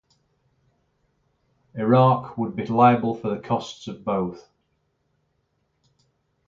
[1.75, 4.49] Iraq would be liable for the costs of both.